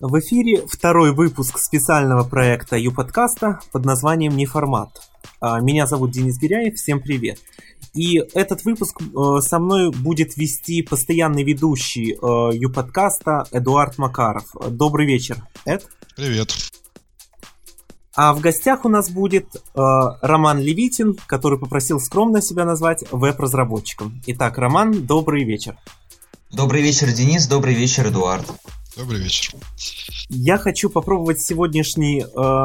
[0.00, 4.90] В эфире второй выпуск специального проекта Ю-подкаста под названием «Неформат».
[5.40, 7.38] А, меня зовут Денис Гиряев, всем привет.
[7.94, 14.46] И этот выпуск э, со мной будет вести постоянный ведущий э, Ю-подкаста Эдуард Макаров.
[14.68, 15.86] Добрый вечер, Эд.
[16.16, 16.52] Привет.
[18.16, 19.60] А в гостях у нас будет э,
[20.22, 24.20] Роман Левитин, который попросил скромно себя назвать веб-разработчиком.
[24.26, 25.76] Итак, Роман, добрый вечер.
[26.50, 27.46] Добрый вечер, Денис.
[27.46, 28.44] Добрый вечер, Эдуард.
[28.96, 29.54] Добрый вечер.
[30.28, 32.64] Я хочу попробовать сегодняшний э,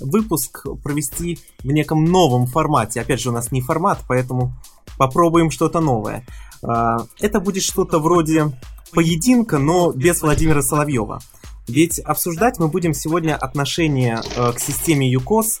[0.00, 3.02] выпуск провести в неком новом формате.
[3.02, 4.54] Опять же, у нас не формат, поэтому
[4.96, 6.26] попробуем что-то новое.
[6.62, 8.58] Э, это будет что-то вроде
[8.92, 11.20] поединка, но без Владимира Соловьева.
[11.68, 15.60] Ведь обсуждать мы будем сегодня отношения э, к системе ЮКОС,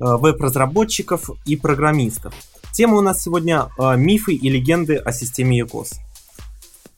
[0.00, 2.34] веб-разработчиков и программистов.
[2.72, 5.92] Тема у нас сегодня э, мифы и легенды о системе ЮКОС.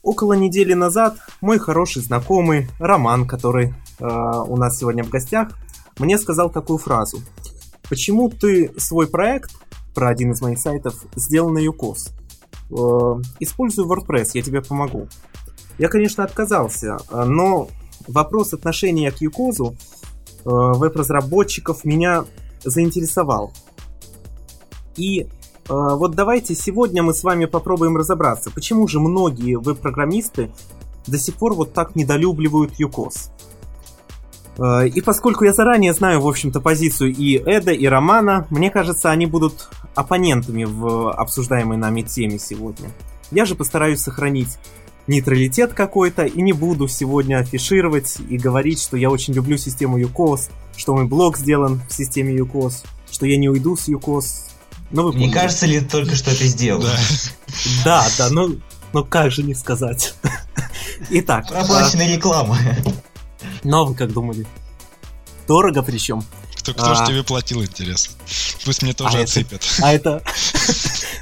[0.08, 5.50] Около недели назад мой хороший знакомый Роман, который э, у нас сегодня в гостях,
[5.98, 7.18] мне сказал такую фразу.
[7.90, 9.50] Почему ты свой проект
[9.94, 12.10] про один из моих сайтов сделал на UCOS?
[12.70, 15.08] Э, используй WordPress, я тебе помогу.
[15.76, 17.68] Я, конечно, отказался, но
[18.06, 19.74] вопрос отношения к UCOS э,
[20.44, 22.24] веб-разработчиков меня
[22.64, 23.52] заинтересовал.
[24.96, 25.28] И
[25.68, 30.50] вот давайте сегодня мы с вами попробуем разобраться, почему же многие веб-программисты
[31.06, 33.30] до сих пор вот так недолюбливают UCOS.
[34.58, 39.10] А, и поскольку я заранее знаю, в общем-то, позицию и Эда, и Романа, мне кажется,
[39.10, 42.90] они будут оппонентами в обсуждаемой нами теме сегодня.
[43.30, 44.58] Я же постараюсь сохранить
[45.06, 50.50] нейтралитет какой-то и не буду сегодня афишировать и говорить, что я очень люблю систему UCOS,
[50.76, 54.47] что мой блог сделан в системе UCOS, что я не уйду с UCOS,
[54.90, 56.82] ну, вы Не кажется ли только, что это сделал?
[56.82, 56.96] Да,
[57.84, 58.58] да, да ну,
[58.92, 60.14] ну как же не сказать.
[61.10, 61.48] Итак.
[61.48, 62.16] Проплаченная а...
[62.16, 62.58] реклама.
[63.62, 64.46] Ну, вы как думали?
[65.46, 66.24] Дорого причем.
[66.56, 66.94] Кто, кто а...
[66.94, 68.14] же тебе платил, интересно?
[68.64, 69.62] Пусть мне тоже а отсыпят.
[69.82, 70.22] Это...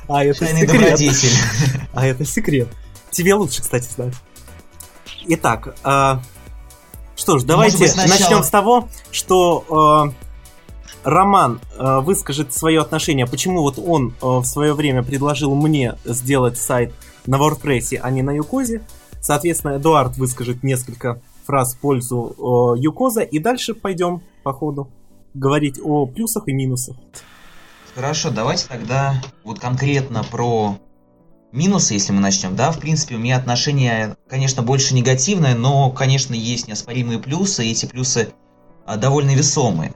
[0.09, 0.47] А это...
[0.47, 1.01] А это секрет.
[1.93, 2.69] А это секрет.
[3.11, 4.15] Тебе лучше, кстати, знать.
[5.29, 6.23] Итак, а...
[7.17, 8.19] что ж, давайте быть, сначала...
[8.19, 10.26] начнем с того, что а,
[11.07, 16.59] Роман э, выскажет свое отношение, почему вот он э, в свое время предложил мне сделать
[16.59, 16.93] сайт
[17.27, 18.83] на WordPress, а не на Юкозе.
[19.21, 24.91] Соответственно, Эдуард выскажет несколько фраз в пользу э, Юкоза, и дальше пойдем по ходу
[25.33, 26.97] говорить о плюсах и минусах.
[27.95, 30.77] Хорошо, давайте тогда вот конкретно про
[31.53, 32.57] минусы, если мы начнем.
[32.57, 37.71] Да, в принципе, у меня отношение, конечно, больше негативное, но, конечно, есть неоспоримые плюсы, и
[37.71, 38.31] эти плюсы
[38.85, 39.95] а, довольно весомые.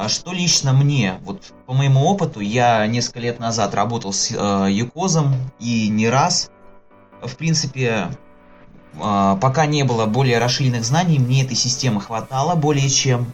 [0.00, 4.68] А что лично мне, вот по моему опыту, я несколько лет назад работал с э,
[4.70, 6.52] Юкозом и не раз.
[7.20, 8.06] В принципе,
[8.94, 13.32] э, пока не было более расширенных знаний, мне этой системы хватало более чем.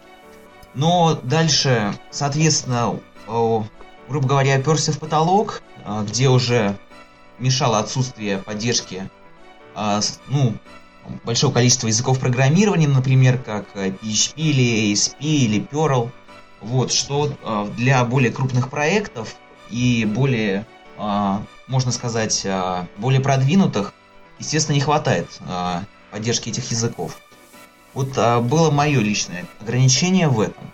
[0.73, 2.99] Но дальше, соответственно,
[3.29, 3.63] э,
[4.09, 6.79] грубо говоря, оперся в потолок, э, где уже
[7.39, 9.11] мешало отсутствие поддержки
[9.77, 10.55] э, ну,
[11.25, 16.11] большого количества языков программирования, например, как PHP или ASP или Perl–
[16.65, 19.37] вот, что э, для более крупных проектов
[19.71, 20.67] и более,
[20.99, 21.39] э,
[21.69, 23.93] можно сказать, э, более продвинутых,
[24.39, 25.81] естественно, не хватает э,
[26.11, 27.19] поддержки этих языков.
[27.93, 30.65] Вот э, было мое личное ограничение в этом.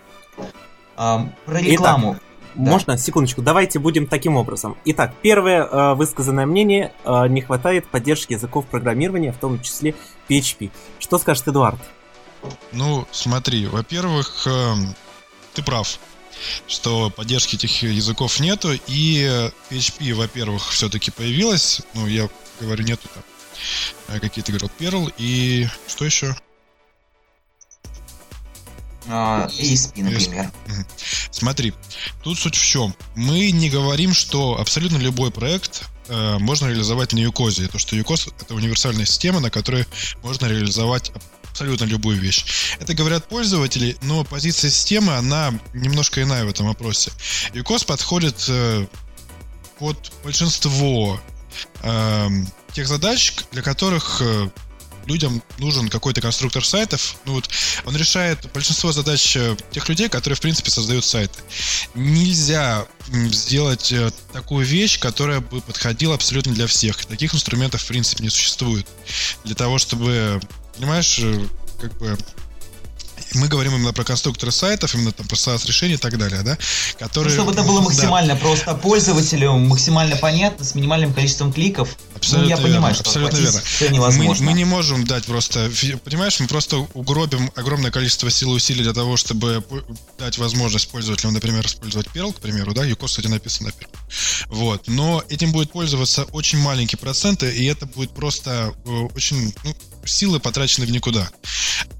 [0.96, 2.12] Э, про рекламу.
[2.12, 2.22] Итак,
[2.54, 2.70] да.
[2.72, 4.76] Можно, секундочку, давайте будем таким образом.
[4.84, 9.94] Итак, первое э, высказанное мнение, э, не хватает поддержки языков программирования, в том числе
[10.28, 10.70] PHP.
[10.98, 11.78] Что скажет Эдуард?
[12.72, 14.74] Ну, смотри, во-первых, э,
[15.60, 15.98] ты прав
[16.66, 23.22] что поддержки этих языков нету, и PHP, во-первых, все-таки появилась, ну, я говорю, нету там
[24.08, 26.34] э, какие-то, говорят, Perl, и что еще?
[29.06, 30.50] Uh, ASP, например.
[31.30, 31.74] Смотри,
[32.22, 32.94] тут суть в чем.
[33.16, 37.68] Мы не говорим, что абсолютно любой проект э, можно реализовать на Юкозе.
[37.68, 39.84] То, что Юкоз— это универсальная система, на которой
[40.22, 41.12] можно реализовать
[41.50, 42.76] абсолютно любую вещь.
[42.78, 47.12] Это говорят пользователи, но позиция системы, она немножко иная в этом вопросе.
[47.52, 48.86] UCOS подходит э,
[49.78, 51.20] под большинство
[51.82, 52.28] э,
[52.72, 54.50] тех задач, для которых э,
[55.06, 57.16] людям нужен какой-то конструктор сайтов.
[57.24, 57.48] Ну вот
[57.84, 61.40] он решает большинство задач э, тех людей, которые, в принципе, создают сайты.
[61.94, 67.04] Нельзя сделать э, такую вещь, которая бы подходила абсолютно для всех.
[67.06, 68.86] Таких инструментов, в принципе, не существует.
[69.44, 70.40] Для того, чтобы
[70.76, 71.46] Понимаешь, э,
[71.80, 72.16] как бы
[73.34, 76.58] мы говорим именно про конструкторы сайтов, именно там про SaaS-решения и так далее, да,
[76.98, 77.34] которые...
[77.34, 78.40] Ну, чтобы это было максимально да.
[78.40, 81.96] просто пользователю, максимально понятно, с минимальным количеством кликов.
[82.14, 83.94] Абсолютно ну, я верно, понимаю, что абсолютно верно.
[83.94, 84.44] невозможно.
[84.44, 85.70] Мы, мы не можем дать просто,
[86.04, 89.64] понимаешь, мы просто угробим огромное количество сил и усилий для того, чтобы
[90.18, 94.46] дать возможность пользователям, например, использовать Perl, к примеру, да, UCOS, кстати, написано на Perl.
[94.48, 99.74] Вот, но этим будет пользоваться очень маленькие проценты, и это будет просто э, очень, ну,
[100.04, 101.30] силы потрачены в никуда.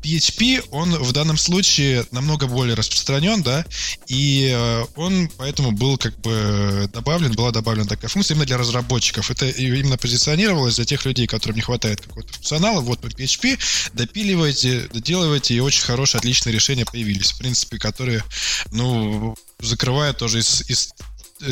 [0.03, 3.65] PHP, он в данном случае намного более распространен, да,
[4.07, 9.31] и э, он поэтому был как бы добавлен, была добавлена такая функция именно для разработчиков.
[9.31, 12.81] Это именно позиционировалось для тех людей, которым не хватает какого-то функционала.
[12.81, 13.59] Вот PHP,
[13.93, 18.25] допиливайте, доделывайте, и очень хорошие, отличные решения появились, в принципе, которые,
[18.73, 20.93] ну, закрывают тоже из, из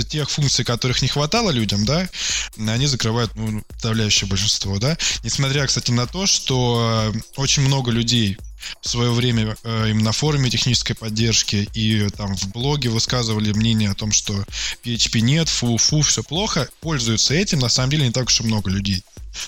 [0.09, 2.09] тех функций, которых не хватало людям, да,
[2.57, 4.97] они закрывают ну, подавляющее большинство, да.
[5.23, 8.39] Несмотря, кстати, на то, что э, очень много людей
[8.81, 13.91] в свое время э, им на форуме технической поддержки и там в блоге высказывали мнение
[13.91, 14.45] о том, что
[14.85, 18.71] PHP нет, фу-фу, все плохо, пользуются этим, на самом деле не так уж и много
[18.71, 19.03] людей.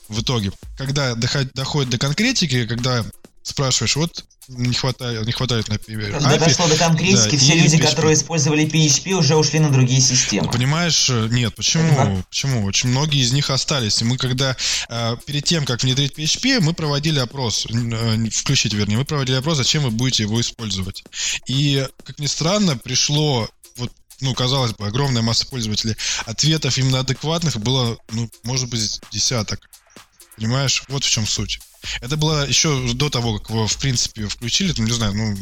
[0.09, 3.05] В итоге, когда доходит до конкретики, когда
[3.43, 6.13] спрашиваешь, вот не хватает, не хватает, например.
[6.13, 7.89] Когда API, дошло до конкретики, да, все люди, PHP.
[7.89, 10.47] которые использовали PHP, уже ушли на другие системы.
[10.47, 11.93] Ну, понимаешь, нет, почему?
[11.93, 12.25] Это...
[12.29, 12.65] Почему?
[12.65, 14.03] Очень многие из них остались.
[14.03, 14.57] И мы когда
[14.89, 19.59] э, перед тем, как внедрить PHP, мы проводили опрос, э, включить, вернее, мы проводили опрос,
[19.59, 21.05] зачем вы будете его использовать.
[21.47, 25.97] И, как ни странно, пришло вот ну, казалось бы, огромная масса пользователей.
[26.27, 29.61] Ответов именно адекватных было, ну, может быть, десяток.
[30.37, 30.85] Понимаешь?
[30.89, 31.61] Вот в чем суть.
[32.01, 35.37] Это было еще до того, как его, в принципе, включили, там, не знаю, ну,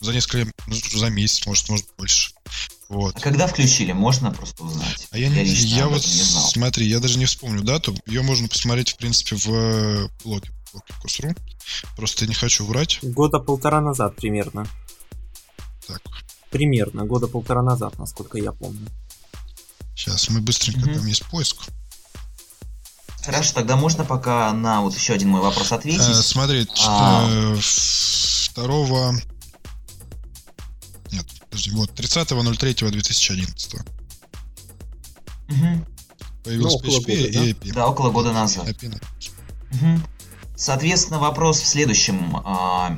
[0.00, 2.32] за несколько, ну, за месяц, может, может больше.
[2.88, 3.16] Вот.
[3.16, 5.08] А когда включили, можно просто узнать?
[5.10, 6.48] А я, я, не, я вот, не знал.
[6.48, 7.94] смотри, я даже не вспомню дату.
[8.06, 11.34] Ее можно посмотреть, в принципе, в э, блоге, блоге Косру.
[11.96, 13.00] Просто не хочу врать.
[13.02, 14.66] Года полтора назад примерно.
[15.86, 16.02] Так.
[16.50, 18.86] Примерно, года полтора назад, насколько я помню.
[19.96, 20.94] Сейчас мы быстренько, угу.
[20.94, 21.56] там есть поиск.
[23.26, 26.08] Хорошо, тогда можно пока на вот еще один мой вопрос ответить.
[26.08, 27.26] Э, смотри, а...
[28.44, 29.14] второго...
[31.10, 33.80] Нет, подожди, вот, 30.03.2011.
[35.48, 35.86] Угу.
[36.44, 37.40] Появился ну, PHP года, и да?
[37.40, 37.72] API.
[37.72, 38.68] Да, около года назад.
[38.68, 38.96] API.
[39.72, 40.02] Угу.
[40.54, 42.36] Соответственно, вопрос в следующем.
[42.44, 42.96] А,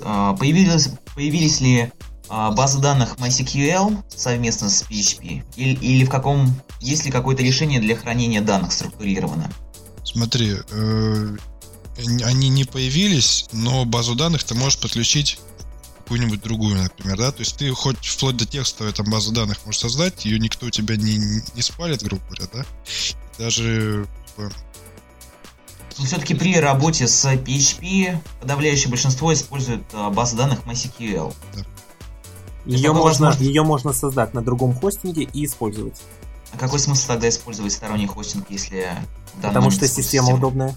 [0.00, 1.92] а, появились, появились ли
[2.28, 5.44] базы данных MySQL совместно с PHP?
[5.56, 9.50] Или, или в каком есть ли какое-то решение для хранения данных структурировано?
[10.04, 11.36] Смотри, э,
[12.24, 15.38] они не появились, но базу данных ты можешь подключить
[15.98, 19.82] какую-нибудь другую, например, да, то есть ты хоть вплоть до текстовой там базу данных можешь
[19.82, 21.18] создать, ее никто у тебя не,
[21.54, 22.64] не спалит, грубо говоря, да,
[23.38, 24.50] даже типа,
[25.98, 31.34] но все-таки при работе с PHP подавляющее большинство использует а, базы данных MySQL.
[31.54, 31.64] Да.
[32.68, 36.00] Ее можно, ее можно создать на другом хостинге и использовать.
[36.52, 38.90] А какой смысл тогда использовать сторонний хостинг, если...
[39.42, 40.70] Потому что система, система удобная.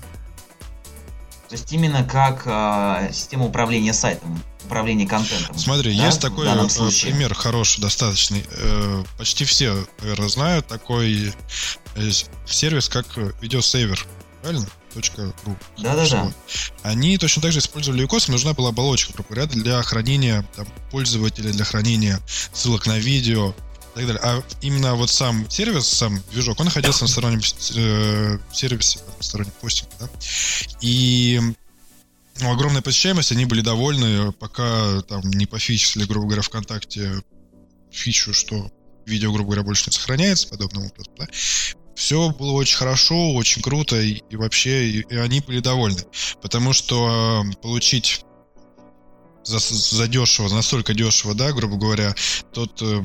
[1.49, 5.57] То есть именно как э, система управления сайтом, управления контентом.
[5.57, 6.67] Смотри, да, есть такой э,
[7.01, 8.45] пример хороший, достаточный.
[8.51, 11.33] Э, почти все, наверное, знают такой
[11.95, 12.09] э,
[12.45, 13.05] сервис, как
[13.41, 14.07] видеосейвер.
[14.41, 14.65] Правильно?
[14.95, 15.57] .ru.
[15.77, 16.31] Да-да-да.
[16.83, 21.65] Они точно так же использовали UCOS, нужна была оболочка, грубо для хранения там, пользователя, для
[21.65, 22.19] хранения
[22.53, 24.21] ссылок на видео и так далее.
[24.23, 27.41] А именно вот сам сервис, сам движок, он находился на стороннем
[27.75, 30.09] э, сервисе, на стороннем хостинге, да.
[30.81, 31.39] И
[32.39, 37.21] ну, огромная посещаемость, они были довольны, пока там не пофичили, грубо говоря, ВКонтакте
[37.92, 38.71] фичу, что
[39.06, 41.27] видео, грубо говоря, больше не сохраняется подобным образом, да
[41.95, 46.02] все было очень хорошо, очень круто, и, и вообще и, и они были довольны.
[46.42, 48.26] Потому что э, получить
[49.44, 52.16] за, за дешево, настолько дешево, да, грубо говоря,
[52.54, 53.04] тот э,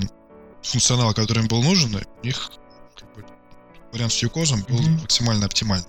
[0.63, 2.51] функционал, который им был нужен, у них
[2.95, 3.25] как бы,
[3.93, 5.01] вариант с юкозом был mm-hmm.
[5.03, 5.89] максимально оптимальный.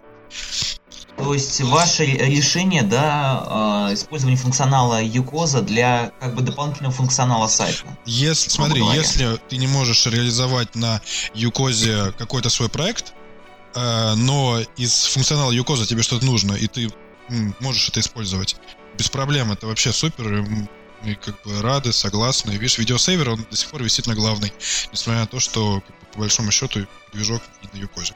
[1.18, 7.86] То есть ваше решение, да, э, использование функционала Юкоза для как бы дополнительного функционала сайта.
[8.06, 9.00] Если, смотри, говоря.
[9.00, 11.02] если ты не можешь реализовать на
[11.34, 13.14] Юкозе какой-то свой проект,
[13.74, 16.92] э, но из функционала Юкоза тебе что-то нужно, и ты
[17.60, 18.56] можешь это использовать,
[18.98, 20.46] без проблем, это вообще супер,
[21.04, 22.52] и как бы рады, согласны.
[22.52, 24.54] Видишь, видеосейвер, он до сих пор висит на главной,
[24.92, 28.14] несмотря на то, что как бы, по большому счету движок не на Юкозе.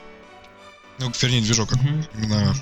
[0.99, 2.09] Ну, вернее, движок, mm-hmm.
[2.15, 2.55] именно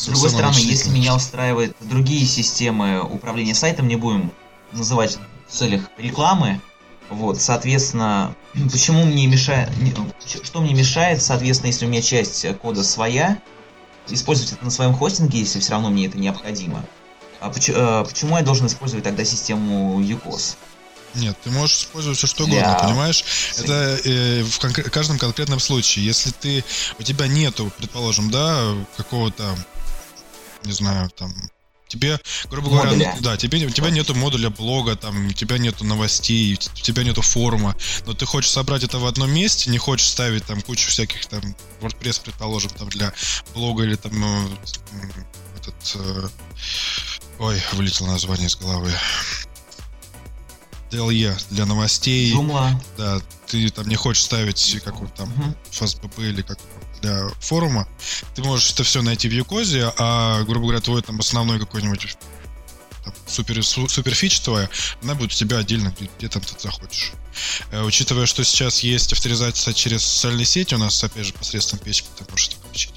[0.00, 4.32] с другой стороны, если меня устраивают другие системы управления сайтом, не будем
[4.72, 6.60] называть в целях рекламы,
[7.10, 8.34] вот, соответственно,
[8.72, 9.70] почему мне мешает,
[10.42, 13.38] что мне мешает, соответственно, если у меня часть кода своя,
[14.08, 16.84] использовать это на своем хостинге, если все равно мне это необходимо.
[17.40, 20.56] А почему, э, почему я должен использовать тогда систему UCOS?
[21.14, 22.88] Нет, ты можешь использовать все что угодно, Для...
[22.88, 23.24] понимаешь?
[23.58, 26.04] Это э, в конкр- каждом конкретном случае.
[26.04, 26.64] Если ты
[26.98, 29.56] у тебя нету, предположим, да, какого-то,
[30.64, 31.32] не знаю, там
[31.90, 33.16] тебе, грубо говоря, модуля.
[33.20, 37.20] да, тебе, у тебя нету модуля блога, там, у тебя нету новостей, у тебя нету
[37.20, 37.76] форума,
[38.06, 41.42] но ты хочешь собрать это в одном месте, не хочешь ставить там кучу всяких там
[41.80, 43.12] WordPress, предположим, там для
[43.54, 44.48] блога или там ну,
[45.58, 46.28] этот, э,
[47.40, 48.92] ой, вылетело название из головы.
[50.90, 52.34] DLE для новостей.
[52.34, 52.72] Joomla.
[52.96, 55.56] Да, ты там не хочешь ставить какой-то там uh-huh.
[55.70, 56.58] FastBP или как
[57.00, 57.88] для форума,
[58.34, 62.16] ты можешь это все найти в Юкозе, а, грубо говоря, твой там основной какой-нибудь
[63.04, 64.68] там, супер, супер фич твоя,
[65.02, 67.12] она будет у тебя отдельно, где, где там ты захочешь.
[67.70, 72.04] Э, учитывая, что сейчас есть авторизация через социальные сети, у нас, опять же, посредством PHP
[72.18, 72.92] ты можешь это получить,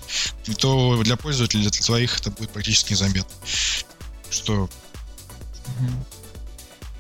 [0.58, 3.32] то для пользователей, для твоих это будет практически незаметно.
[4.30, 4.70] Что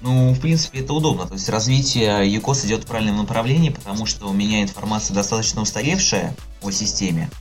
[0.03, 1.25] ну, в принципе, это удобно.
[1.25, 6.35] То есть развитие ЮКОС идет в правильном направлении, потому что у меня информация достаточно устаревшая
[6.61, 7.31] о системе.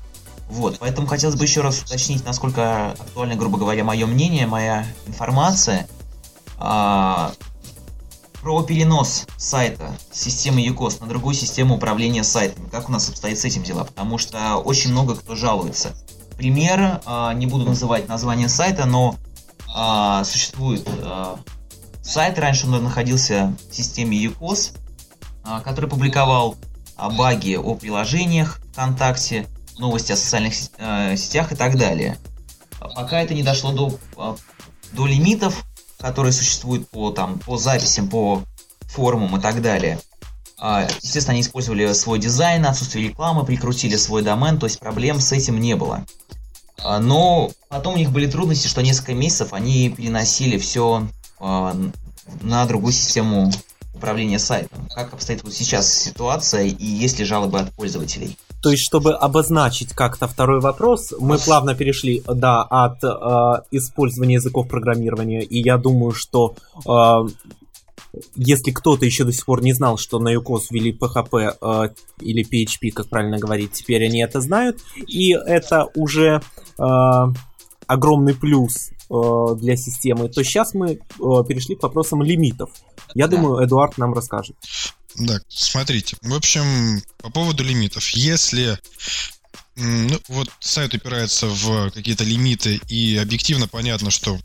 [0.48, 5.88] Вот, поэтому хотелось бы еще раз уточнить, насколько актуально, грубо говоря, мое мнение, моя информация
[6.56, 7.32] а,
[8.40, 12.68] про перенос сайта системы ЮКОС на другую систему управления сайтами.
[12.68, 13.82] Как у нас обстоит с этим дела?
[13.82, 15.96] Потому что очень много кто жалуется.
[16.36, 19.16] Пример, а, не буду называть название сайта, но
[19.74, 21.40] а, существует а,
[22.02, 24.72] сайт, раньше он находился в системе ЮКОС,
[25.44, 26.56] а, который публиковал
[26.96, 29.46] а, баги о приложениях ВКонтакте,
[29.78, 32.18] новости о социальных э, сетях и так далее.
[32.80, 33.98] А пока это не дошло до,
[34.92, 35.64] до лимитов,
[35.98, 38.42] которые существуют по, там, по записям, по
[38.82, 39.98] форумам и так далее.
[40.58, 45.58] Естественно, они использовали свой дизайн, отсутствие рекламы, прикрутили свой домен, то есть проблем с этим
[45.58, 46.04] не было.
[46.84, 51.08] Но потом у них были трудности, что несколько месяцев они переносили все
[51.42, 53.50] на другую систему
[53.94, 54.88] управления сайтом.
[54.94, 58.36] Как обстоит вот сейчас ситуация и есть ли жалобы от пользователей?
[58.62, 64.68] То есть, чтобы обозначить как-то второй вопрос, мы плавно перешли, да, от э, использования языков
[64.68, 66.54] программирования, и я думаю, что
[66.86, 67.28] э,
[68.36, 71.88] если кто-то еще до сих пор не знал, что на UCOS ввели PHP э,
[72.20, 76.40] или PHP, как правильно говорить, теперь они это знают, и это уже
[76.78, 76.82] э,
[77.86, 78.90] огромный плюс
[79.56, 80.98] для системы, то сейчас мы э,
[81.46, 82.70] перешли к вопросам лимитов.
[83.14, 84.56] Я думаю, Эдуард нам расскажет.
[85.16, 86.16] Да, смотрите.
[86.22, 88.08] В общем, по поводу лимитов.
[88.10, 88.78] Если
[89.76, 94.38] ну, вот сайт упирается в какие-то лимиты, и объективно понятно, что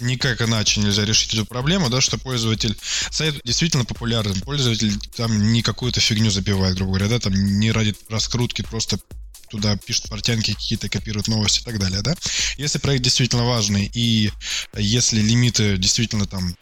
[0.00, 2.76] никак иначе нельзя решить эту проблему, да, что пользователь,
[3.10, 7.94] сайт действительно популярен, пользователь там не какую-то фигню забивает, грубо говоря, да, там не ради
[8.08, 8.98] раскрутки просто
[9.52, 12.14] туда пишут портянки какие-то, копируют новости и так далее, да.
[12.56, 14.32] Если проект действительно важный и
[14.74, 16.56] если лимиты действительно там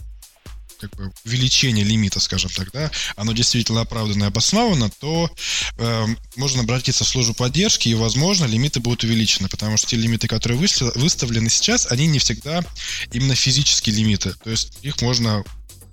[0.80, 5.30] как бы увеличение лимита, скажем так, да, оно действительно оправданно и обосновано, то
[5.76, 6.06] э,
[6.36, 10.58] можно обратиться в службу поддержки, и, возможно, лимиты будут увеличены, потому что те лимиты, которые
[10.58, 12.64] выставлены сейчас, они не всегда
[13.12, 15.44] именно физические лимиты, то есть их можно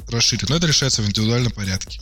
[0.09, 0.49] расширить.
[0.49, 1.99] Но это решается в индивидуальном порядке.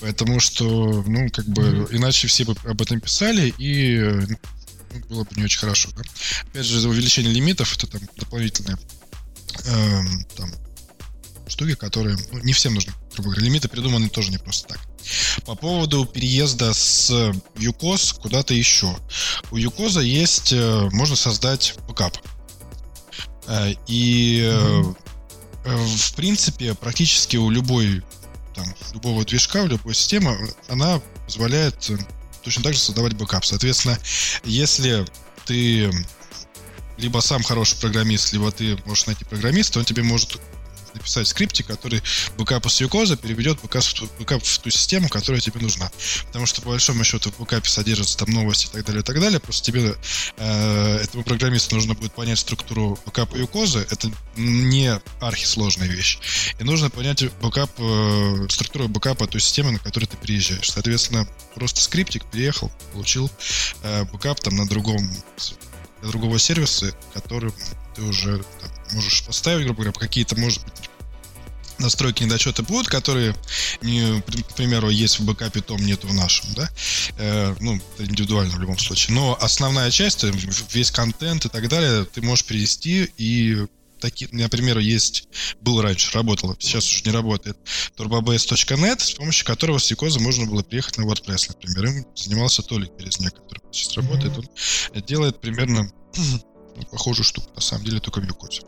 [0.00, 1.96] Потому что, ну, как бы, mm-hmm.
[1.96, 5.90] иначе все бы об этом писали, и ну, было бы не очень хорошо.
[5.96, 6.02] Да?
[6.50, 8.78] Опять же, увеличение лимитов это там дополнительные
[9.64, 10.02] э,
[10.36, 10.52] там,
[11.46, 12.92] штуки, которые ну, не всем нужны.
[13.14, 14.80] Грубо говоря, лимиты придуманы тоже не просто так.
[15.44, 18.96] По поводу переезда с uCoz куда-то еще.
[19.50, 22.16] У uCoz а есть, э, можно создать бэкап.
[23.46, 24.96] Э, и mm-hmm.
[25.68, 28.02] Э, в принципе, практически у любой
[28.54, 31.98] там, любого движка, у любой системы, она позволяет э,
[32.42, 33.44] точно так же создавать бэкап.
[33.44, 33.98] Соответственно,
[34.44, 35.04] если
[35.44, 35.90] ты
[36.96, 40.40] либо сам хороший программист, либо ты можешь найти программиста, он тебе может
[40.94, 42.02] написать скриптик, который
[42.36, 43.84] бэкап с uCoz'а переведет бэкап,
[44.18, 45.90] бэкап в ту систему, которая тебе нужна.
[46.26, 49.20] Потому что, по большому счету, в бэкапе содержатся там новости и так далее, и так
[49.20, 49.40] далее.
[49.40, 49.96] Просто тебе,
[50.36, 53.80] э, этому программисту нужно будет понять структуру бэкапа uCoz'а.
[53.90, 56.18] Это не архисложная вещь.
[56.58, 60.70] И нужно понять бэкап, э, структуру бэкапа той системы, на которую ты приезжаешь.
[60.70, 63.30] Соответственно, просто скриптик приехал, получил
[63.82, 65.10] э, бэкап там на другом
[66.02, 67.52] другого сервиса, который
[67.94, 70.88] ты уже там, можешь поставить, грубо говоря, какие-то, может быть,
[71.78, 73.34] настройки недочеты будут, которые,
[73.82, 76.68] не, к примеру, есть в бэкапе, том нету в нашем, да,
[77.18, 80.24] э, ну, индивидуально в любом случае, но основная часть,
[80.72, 83.66] весь контент и так далее, ты можешь перевести и
[83.98, 85.28] такие, например, есть,
[85.60, 87.56] был раньше, работало, сейчас уже не работает,
[87.96, 91.86] turbobase.net, с помощью которого с Якоза можно было приехать на WordPress, например.
[91.86, 94.38] Им занимался Толик Березняк, который сейчас работает.
[94.38, 95.90] Он делает примерно
[96.90, 98.62] похожую штуку, на самом деле, только в Юкоте.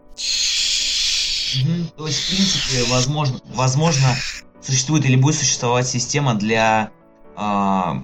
[1.97, 4.17] То есть, в принципе, возможно, возможно,
[4.63, 6.91] существует или будет существовать система для,
[7.37, 8.03] э,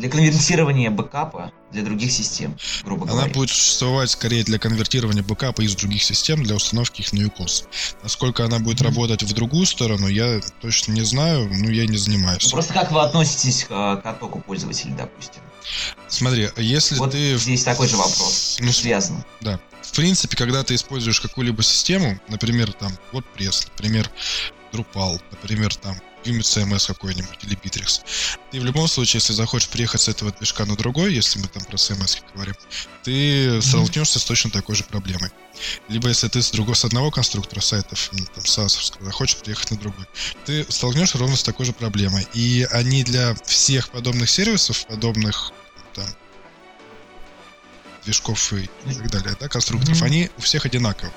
[0.00, 3.32] для конвертирования бэкапа для других систем, грубо Она говоря.
[3.34, 7.64] будет существовать скорее для конвертирования бэкапа из других систем для установки их на UCOS.
[8.02, 8.88] Насколько она будет Мгм.
[8.88, 12.50] работать в другую сторону, я точно не знаю, ну я не Ну, занимаюсь.
[12.50, 15.42] Просто как вы относитесь к, э, к оттоку пользователей, допустим?
[16.08, 17.36] Смотри, если вот ты...
[17.36, 19.22] здесь такой же вопрос Ну, связан.
[19.42, 19.60] Да.
[19.82, 24.10] В принципе, когда ты используешь какую-либо систему, например, там WordPress, например,
[24.72, 28.02] Drupal, например, там Unit CMS какой-нибудь или Bittrex,
[28.50, 31.64] ты в любом случае, если захочешь приехать с этого движка на другой, если мы там
[31.64, 32.54] про CMS говорим,
[33.02, 35.30] ты столкнешься с точно такой же проблемой.
[35.88, 39.78] Либо если ты с другого, с одного конструктора сайтов, ну, там, SaaS, захочешь приехать на
[39.78, 40.06] другой,
[40.46, 42.26] ты столкнешься ровно с такой же проблемой.
[42.32, 45.52] И они для всех подобных сервисов, подобных
[45.94, 46.06] там,
[48.04, 50.06] движков и так далее, да, конструкторов, Мгм.
[50.06, 51.10] они у всех одинаковы.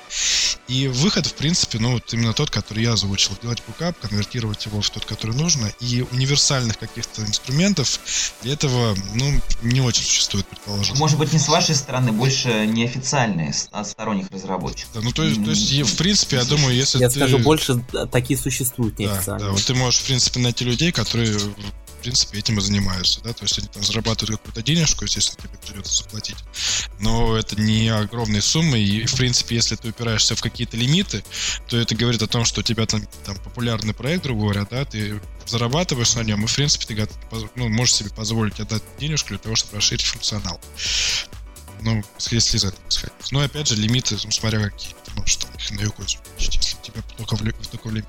[0.67, 3.31] И выход, в принципе, ну, вот именно тот, который я озвучил.
[3.41, 5.71] Делать бэкап, конвертировать его в тот, который нужно.
[5.81, 7.99] И универсальных каких-то инструментов
[8.41, 10.97] для этого, ну, не очень существует, предположим.
[10.97, 14.93] Может быть, не с вашей стороны, больше неофициальные, от сторонних разработчиков.
[14.93, 17.15] Да, ну, то есть, то есть, в принципе, я думаю, если Я ты...
[17.15, 19.45] скажу больше, да, такие существуют Да, неофициально.
[19.47, 21.37] да, вот ты можешь, в принципе, найти людей, которые,
[22.03, 26.03] принципе, этим и занимаются, да, то есть они там зарабатывают какую-то денежку, естественно, тебе придется
[26.03, 26.37] заплатить,
[26.99, 31.23] но это не огромные суммы, и, в принципе, если ты упираешься в какие-то лимиты,
[31.67, 34.85] то это говорит о том, что у тебя там, там популярный проект, грубо говоря, да,
[34.85, 37.09] ты зарабатываешь на нем, и, в принципе, ты
[37.55, 40.59] ну, можешь себе позволить отдать денежку для того, чтобы расширить функционал.
[41.81, 43.31] Ну, если из этого исходить.
[43.31, 44.95] Но, опять же, лимиты, ну, смотря какие.
[45.15, 48.05] Можешь там их на увеличить, если тебя только в, ли- в лимит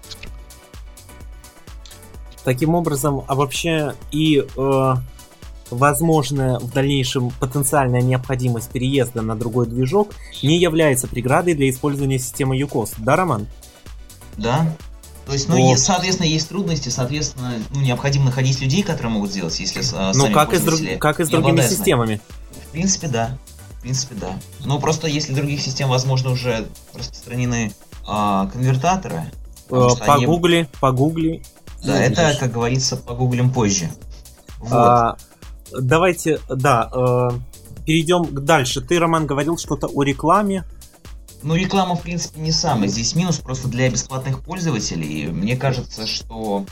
[2.45, 4.95] Таким образом, а вообще и э,
[5.71, 10.11] возможная в дальнейшем потенциальная необходимость переезда на другой движок
[10.43, 12.95] не является преградой для использования системы UCOS.
[12.99, 13.47] Да, Роман?
[14.37, 14.77] Да?
[15.27, 15.79] То есть, ну, Вот.
[15.79, 20.53] соответственно, есть трудности, соответственно, ну, необходимо находить людей, которые могут сделать, если э, Ну, как
[20.53, 22.21] и с, друг- как и с другими системами.
[22.69, 23.39] В принципе, да.
[23.79, 24.39] В принципе, да.
[24.67, 27.73] Но просто если других систем, возможно, уже распространены
[28.07, 29.31] а, конвертаторы,
[29.71, 31.43] Э, они- Погугли, погугли.
[31.85, 33.91] Да, это, как говорится, погуглим позже.
[34.59, 34.73] Вот.
[34.73, 35.17] А,
[35.73, 37.29] давайте, да, э,
[37.85, 38.81] перейдем дальше.
[38.81, 40.65] Ты, Роман, говорил что-то о рекламе.
[41.43, 42.89] Ну, реклама, в принципе, не самый.
[42.89, 45.27] Здесь минус просто для бесплатных пользователей.
[45.27, 46.65] Мне кажется, что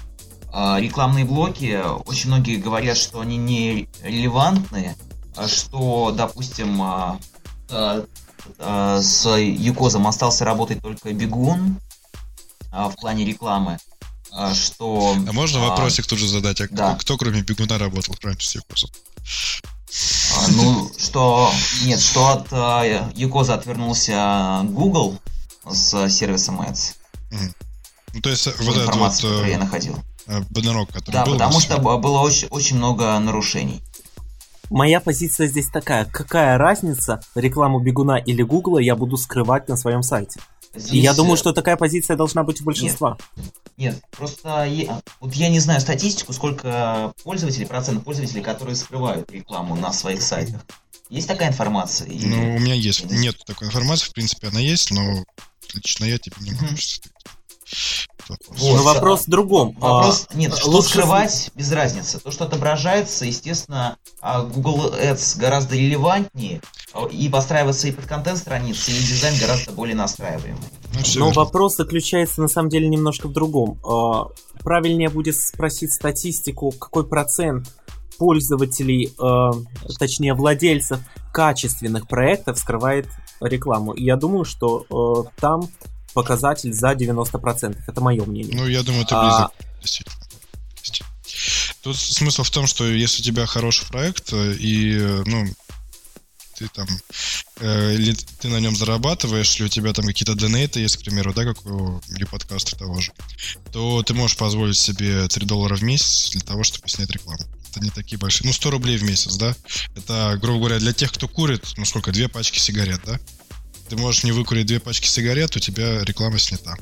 [0.51, 4.95] а, рекламные блоки, очень многие говорят, что они не релевантны,
[5.37, 7.19] а что, допустим, а,
[7.71, 11.79] а, с Юкозом остался работать только Бегун
[12.71, 13.79] в плане рекламы,
[14.55, 15.15] что...
[15.29, 16.61] А можно а, вопросик тут же задать?
[16.61, 16.95] А да.
[16.97, 18.91] кто, кроме бегуна работал раньше с Юкосом?
[20.37, 21.53] А, Ну, что...
[21.85, 25.19] Нет, что от а, Юкоза отвернулся Google
[25.69, 26.95] с сервисом Ads.
[28.15, 29.99] Ну, то есть, вот этот вот которую я э, находил.
[30.27, 31.33] э, баннерок, который Да, был.
[31.33, 33.83] потому что было очень, очень много нарушений.
[34.69, 36.05] Моя позиция здесь такая.
[36.07, 40.41] Какая разница, рекламу Бегуна или Гугла я буду скрывать на своем сайте?
[40.75, 43.19] Здесь, я думаю, э, что такая позиция должна быть у большинства.
[43.77, 49.75] Нет, просто я, вот я не знаю статистику, сколько пользователей, процент пользователей, которые скрывают рекламу
[49.77, 50.63] на своих сайтах.
[51.11, 52.09] Есть такая информация?
[52.09, 53.05] Или- Ну, у меня есть.
[53.11, 55.25] Нет такой информации, в принципе, она есть, но
[55.75, 56.77] лично я тебе не могу Мгм.
[58.29, 58.61] Вопрос.
[58.61, 58.77] Вот.
[58.77, 59.73] Но вопрос в другом.
[59.79, 62.21] Вопрос, А, нет, что лучше скрывать, без разницы.
[62.21, 66.61] То, что отображается, естественно, а Google Ads гораздо релевантнее,
[66.93, 70.61] а, и подстраивается и под контент страницы, и дизайн гораздо более настраиваемый.
[70.95, 73.79] Ну, Но вопрос заключается на самом деле немножко в другом.
[73.85, 74.29] А,
[74.63, 77.67] Правильнее будет спросить статистику, какой процент
[78.17, 79.13] пользователей,
[79.99, 81.01] точнее владельцев
[81.33, 83.09] качественных проектов скрывает
[83.41, 83.93] рекламу.
[83.93, 85.63] И я думаю, что там
[86.15, 87.79] показатель за 90%.
[87.87, 88.57] Это мое мнение.
[88.57, 90.17] Ну, я думаю, А, близок, действительно.
[90.83, 91.03] Есть.
[91.83, 95.47] Тут смысл в том, что если у тебя хороший проект, э, и, э, ну,
[96.57, 96.87] ты там,
[97.61, 101.33] э, или ты на нем зарабатываешь, или у тебя там какие-то донейты есть, к примеру,
[101.35, 103.13] да, как у подкаста того же,
[103.73, 107.43] то ты можешь позволить себе 3 доллара в месяц для того, чтобы снять рекламу.
[107.71, 108.47] Это не такие большие.
[108.47, 109.57] Ну, 100 рублей в месяц, да?
[109.97, 113.19] Это, грубо говоря, для тех, кто курит, ну, сколько, две пачки сигарет, да?
[113.93, 116.77] Ты можешь не выкурить две пачки сигарет, у тебя реклама снята.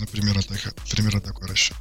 [0.00, 1.76] Например, так, примерно такой расчет.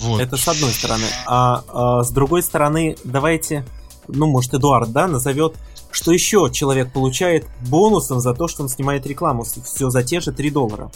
[0.00, 0.20] Вот.
[0.20, 1.04] Это с одной стороны.
[1.28, 3.64] А, а с другой стороны, давайте,
[4.08, 5.54] ну, может, Эдуард, да, назовет,
[5.92, 9.44] что еще человек получает бонусом за то, что он снимает рекламу.
[9.44, 10.90] Все за те же 3 доллара.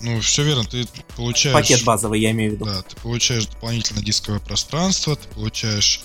[0.00, 1.52] Ну, все верно, ты получаешь...
[1.52, 2.64] Пакет базовый, я имею в виду.
[2.64, 6.00] Да, ты получаешь дополнительно дисковое пространство, ты получаешь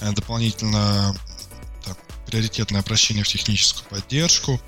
[0.00, 1.16] э, дополнительно
[1.86, 4.60] там, приоритетное обращение в техническую поддержку.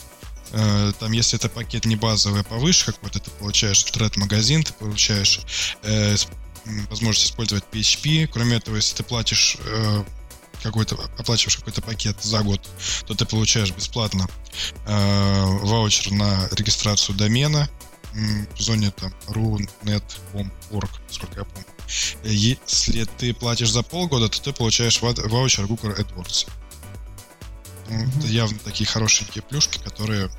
[0.57, 5.41] Э, там, если это пакет не базовый, а повыше какой-то, ты получаешь тред-магазин, ты получаешь
[5.83, 6.15] э,
[6.89, 8.29] возможность использовать PHP.
[8.29, 10.05] Кроме этого, если ты платишь э,
[10.63, 12.61] какой-то, оплачиваешь какой-то пакет за год,
[13.07, 14.29] то ты получаешь бесплатно
[14.87, 17.69] э, ваучер на регистрацию домена
[18.13, 21.67] в зоне там ru.net.org, сколько я помню.
[22.23, 26.47] Если ты платишь за полгода, то ты получаешь ваучер Google AdWords.
[27.89, 28.19] Mm-hmm.
[28.19, 30.31] Это явно такие хорошенькие плюшки, которые...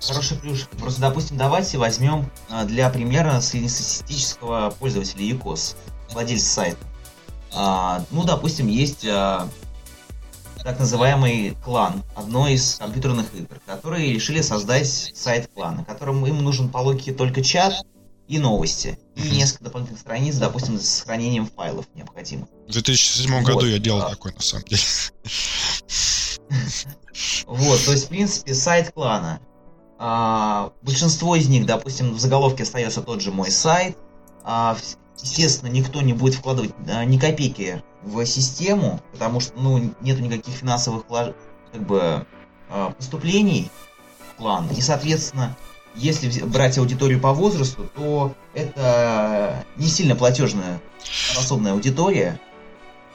[0.00, 0.74] Хорошие плюшки.
[0.76, 5.76] Просто, допустим, давайте возьмем а, для примера среднестатистического пользователя ECOS,
[6.10, 6.86] владельца сайта.
[7.52, 9.48] А, ну, допустим, есть а,
[10.62, 16.68] так называемый клан одной из компьютерных игр, которые решили создать сайт клана, которым им нужен
[16.68, 17.74] по логике только чат
[18.28, 18.98] и новости.
[19.14, 22.48] И несколько дополнительных страниц, допустим, с сохранением файлов необходимых.
[22.68, 23.44] В 2007 вот.
[23.44, 24.10] году я делал а...
[24.10, 24.82] такой, на самом деле.
[27.46, 29.40] Вот, то есть, в принципе, сайт клана.
[29.98, 33.96] А, большинство из них, допустим, в заголовке остается тот же мой сайт.
[34.44, 34.76] А,
[35.20, 40.54] естественно, никто не будет вкладывать а, ни копейки в систему, потому что ну, нету никаких
[40.54, 42.26] финансовых как бы,
[42.68, 43.70] а, поступлений
[44.32, 44.68] в клан.
[44.70, 45.56] И, соответственно,
[45.94, 52.38] если брать аудиторию по возрасту, то это не сильно платежная способная аудитория.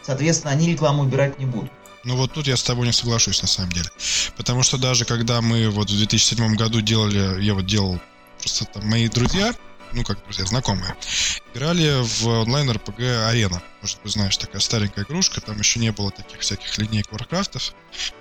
[0.02, 1.72] Соответственно, они рекламу убирать не будут.
[2.04, 3.90] Ну вот тут я с тобой не соглашусь на самом деле.
[4.36, 8.00] Потому что даже когда мы вот в 2007 году делали, я вот делал
[8.40, 9.54] просто там мои друзья,
[9.94, 10.96] ну как друзья, знакомые,
[11.54, 13.62] играли в онлайн-РПГ Арена.
[13.82, 17.74] Может, ты знаешь, такая старенькая игрушка, там еще не было таких всяких Lineage, Warcraft'ов.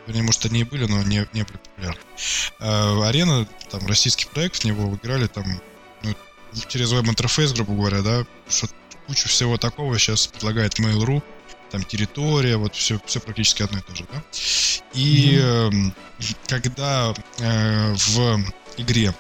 [0.07, 2.01] Вернее, может, они и были, но не, не были популярны.
[2.59, 5.45] А, Арена, там, российский проект, в него играли там
[6.03, 6.15] ну,
[6.69, 8.69] через веб-интерфейс, грубо говоря, да, что
[9.07, 11.23] кучу всего такого сейчас предлагает Mail.ru,
[11.71, 14.23] там территория, вот все, все практически одно и то же, да.
[14.95, 15.93] И mm-hmm.
[16.19, 18.45] э, когда э, в
[18.77, 19.15] игре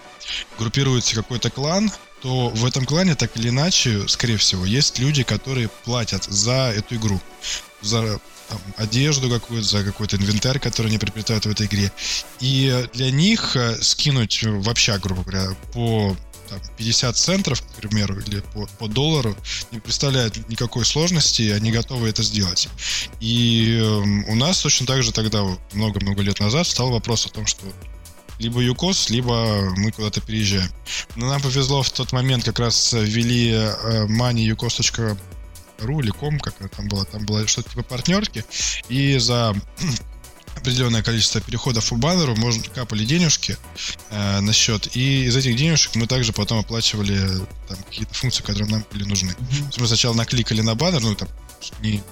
[0.58, 1.90] группируется какой-то клан,
[2.22, 6.96] то в этом клане так или иначе, скорее всего, есть люди, которые платят за эту
[6.96, 7.20] игру.
[7.80, 11.90] За там, одежду какую-то, за какой-то инвентарь, который они приобретают в этой игре.
[12.40, 16.16] И для них э, скинуть в общак, грубо говоря, по
[16.50, 19.36] там, 50 центов, к примеру, или по, по доллару,
[19.70, 22.68] не представляет никакой сложности, и они готовы это сделать.
[23.20, 27.46] И э, у нас точно так же тогда, много-много лет назад, стал вопрос о том,
[27.46, 27.64] что
[28.40, 30.70] либо ЮКОС, либо мы куда-то переезжаем.
[31.14, 35.16] Но нам повезло в тот момент как раз ввели э, moneyukos.ru
[36.00, 38.44] или ком, как там было, там было что-то типа партнерки,
[38.88, 39.54] и за
[40.56, 43.56] определенное количество переходов у баннеру можно капали денежки
[44.10, 47.18] э, на счет, и из этих денежек мы также потом оплачивали
[47.68, 49.30] там какие-то функции, которые нам были нужны.
[49.30, 49.74] Mm-hmm.
[49.78, 51.28] Мы сначала накликали на баннер, ну там
[51.80, 52.02] не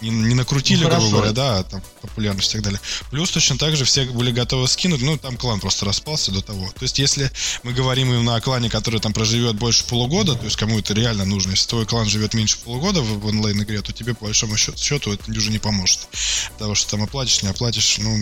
[0.00, 2.80] не, не накрутили, ну, грубо говоря, да, там популярность и так далее.
[3.10, 6.66] Плюс точно так же все были готовы скинуть, ну, там клан просто распался до того.
[6.70, 7.30] То есть, если
[7.62, 11.24] мы говорим именно о клане, который там проживет больше полугода, то есть кому это реально
[11.24, 14.78] нужно, если твой клан живет меньше полугода в, в онлайн-игре, то тебе по большому счету,
[14.78, 16.08] счету это уже не поможет.
[16.54, 18.16] Потому что там оплатишь, не оплатишь, ну,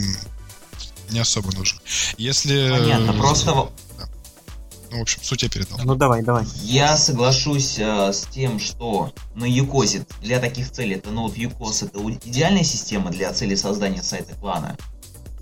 [1.10, 1.78] не особо нужен.
[2.16, 2.68] Если...
[2.70, 3.70] Понятно, просто
[4.90, 5.78] ну, в общем, суть я передал.
[5.84, 6.44] Ну, давай, давай.
[6.62, 12.00] Я соглашусь э, с тем, что на Юкозе для таких целей это Node Юкос это
[12.24, 14.76] идеальная система для цели создания сайта клана.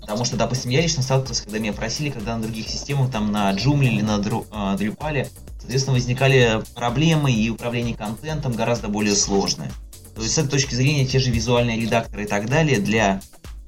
[0.01, 3.53] Потому что, допустим, я лично сталкивался, когда меня просили, когда на других системах, там на
[3.53, 5.27] Joomla или на Drupal, э,
[5.59, 9.71] соответственно, возникали проблемы и управление контентом гораздо более сложные.
[10.15, 13.21] То есть, с этой точки зрения, те же визуальные редакторы и так далее для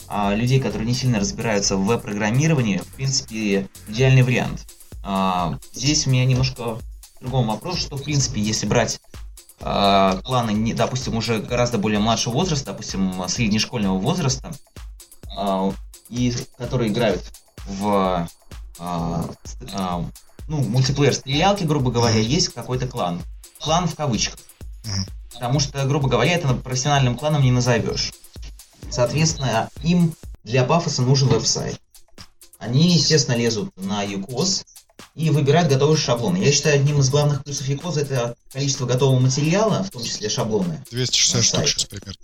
[0.07, 4.65] а, людей, которые не сильно разбираются в веб-программировании, в принципе, идеальный вариант.
[5.11, 6.77] А, здесь у меня немножко
[7.19, 9.01] другой вопрос, что в принципе, если брать
[9.59, 14.51] а, кланы, не, допустим, уже гораздо более младшего возраста, допустим, среднешкольного возраста,
[15.35, 15.73] а,
[16.09, 17.23] и которые играют
[17.65, 18.29] в
[18.77, 19.25] а,
[19.73, 20.05] а,
[20.47, 23.19] ну, мультиплеер стрелялки, грубо говоря, есть какой-то клан.
[23.59, 24.37] Клан в кавычках.
[25.33, 28.13] Потому что, грубо говоря, это профессиональным кланом не назовешь.
[28.91, 31.81] Соответственно, им для пафоса нужен веб-сайт.
[32.59, 34.65] Они, естественно, лезут на UCOS,
[35.15, 36.38] и выбирать готовые шаблоны.
[36.38, 40.83] Я считаю, одним из главных плюсов Якоза это количество готового материала, в том числе шаблоны.
[40.91, 42.15] 260 штук сейчас примерно.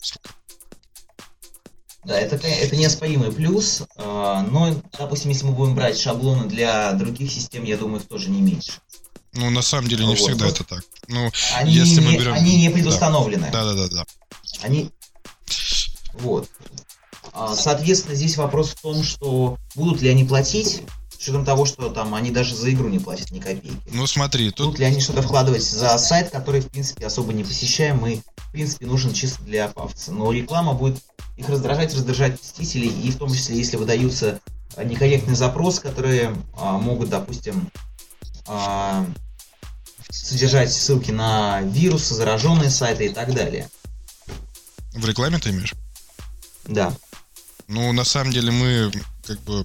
[2.06, 7.32] Да, это, это неоспоримый плюс, а, но, допустим, если мы будем брать шаблоны для других
[7.32, 8.74] систем, я думаю, их тоже не меньше.
[9.34, 10.20] Ну, на самом деле, не вот.
[10.20, 10.84] всегда это так.
[11.08, 12.34] Ну, они, если мы берем...
[12.34, 13.50] они не предустановлены.
[13.52, 14.06] Да, да, да, да.
[14.62, 14.92] Они...
[16.14, 16.48] Вот.
[17.34, 20.84] А, соответственно, здесь вопрос в том, что будут ли они платить
[21.26, 23.78] учетом того, что там они даже за игру не платят ни копейки.
[23.92, 24.68] Ну смотри, тут...
[24.68, 28.22] Будут ли они что-то вкладывать за сайт, который, в принципе, особо не посещаем, и
[28.56, 30.14] принципе, нужен чисто для пафоса.
[30.14, 31.04] Но реклама будет
[31.36, 34.40] их раздражать, раздражать посетителей, и в том числе, если выдаются
[34.82, 37.70] некорректные запросы, которые а, могут, допустим,
[38.48, 39.06] а,
[40.10, 43.70] содержать ссылки на вирусы, зараженные сайты и так далее.
[44.94, 45.74] В рекламе ты имеешь?
[46.66, 46.96] Да.
[47.68, 48.92] Ну, на самом деле мы
[49.28, 49.64] как бы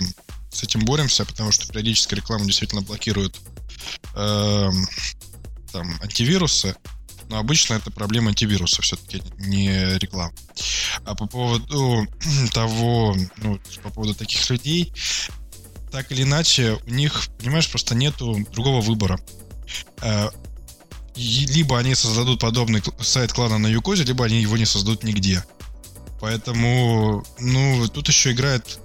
[0.51, 3.41] с этим боремся, потому что периодически рекламу действительно блокируют
[4.15, 4.71] э,
[5.73, 6.77] там антивирусы,
[7.29, 10.33] но обычно это проблема антивируса все-таки, не реклама.
[11.05, 12.07] А по поводу
[12.53, 14.93] того, ну, по поводу таких людей,
[15.93, 19.21] так или иначе, у них, понимаешь, просто нету другого выбора.
[20.03, 20.29] Э,
[21.17, 25.45] либо они создадут подобный сайт клана на Юкозе, либо они его не создадут нигде.
[26.21, 28.79] Поэтому, ну, тут еще играет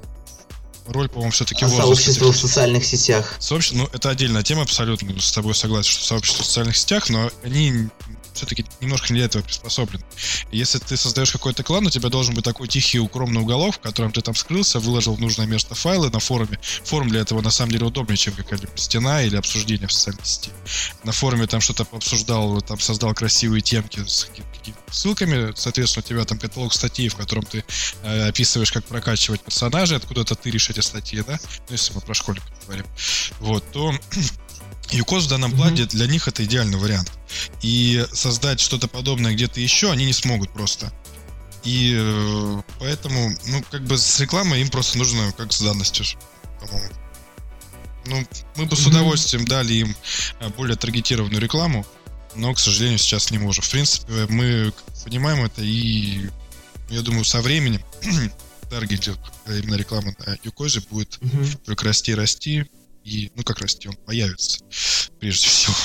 [0.88, 3.36] роль, по-моему, все-таки а Сообщество в социальных сетях.
[3.40, 7.32] Сообщество, ну, это отдельная тема, абсолютно с тобой согласен, что сообщество в социальных сетях, но
[7.44, 7.90] они
[8.34, 10.02] все-таки немножко не для этого приспособлен.
[10.56, 14.12] Если ты создаешь какой-то клан, у тебя должен быть такой тихий укромный уголок, в котором
[14.12, 16.60] ты там скрылся, выложил в нужное место файлы на форуме.
[16.86, 20.52] Форум для этого на самом деле удобнее, чем какая-нибудь стена или обсуждение в социальной сети.
[21.04, 24.56] На форуме там что-то обсуждал, там создал красивые темки с какими-то
[24.92, 27.64] ссылками, соответственно, у тебя там каталог статей, в котором ты
[28.04, 31.38] э, описываешь, как прокачивать персонажей, откуда-то ты решишь эти статьи, да?
[31.44, 32.86] Ну, если мы про школьников говорим.
[33.40, 33.94] Вот, то
[34.92, 35.58] Юкос в данном mm-hmm.
[35.58, 37.12] плане для них это идеальный вариант.
[37.62, 40.94] И создать что-то подобное где-то еще они не смогут просто.
[41.64, 46.06] И э, поэтому, ну, как бы с рекламой им просто нужно как с данностью,
[46.60, 46.94] по-моему.
[48.06, 48.76] Ну, мы бы mm-hmm.
[48.76, 49.96] с удовольствием дали им
[50.40, 51.86] э, более таргетированную рекламу,
[52.36, 53.64] но, к сожалению, сейчас не можем.
[53.64, 56.30] В принципе, мы понимаем это, и
[56.90, 57.82] я думаю, со временем
[58.70, 59.18] таргетинг
[59.48, 61.66] э, именно рекламы на Юкозе будет mm-hmm.
[61.66, 62.66] только расти и расти
[63.06, 64.64] и, ну, как расти, он появится,
[65.20, 65.76] прежде всего.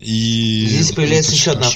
[0.00, 1.68] И Здесь появляется еще одна...